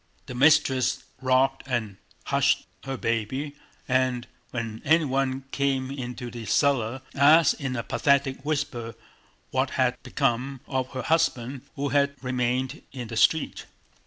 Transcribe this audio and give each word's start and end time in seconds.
The 0.25 0.33
mistress 0.33 1.03
rocked 1.21 1.61
and 1.67 1.97
hushed 2.23 2.65
her 2.85 2.97
baby 2.97 3.53
and 3.87 4.25
when 4.49 4.81
anyone 4.83 5.43
came 5.51 5.91
into 5.91 6.31
the 6.31 6.47
cellar 6.47 7.03
asked 7.13 7.61
in 7.61 7.75
a 7.75 7.83
pathetic 7.83 8.43
whisper 8.43 8.95
what 9.51 9.69
had 9.77 10.01
become 10.01 10.61
of 10.65 10.87
her 10.93 11.03
husband 11.03 11.61
who 11.75 11.89
had 11.89 12.15
remained 12.23 12.81
in 12.91 13.09
the 13.09 13.15
street. 13.15 13.67